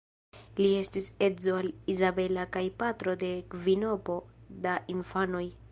[0.59, 4.21] Li estis edzo al Izabela kaj patro de kvinopo
[4.67, 5.47] da infanoj.